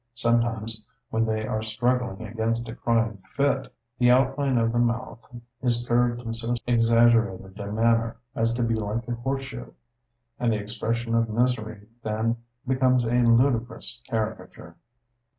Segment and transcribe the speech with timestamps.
[0.15, 5.19] Sometimes, when they are struggling against a crying fit, the outline of the mouth
[5.61, 9.73] is curved in so exaggerated a manner as to be like a horseshoe;
[10.39, 12.37] and the expression of misery then
[12.67, 14.75] becomes a ludicrous caricature.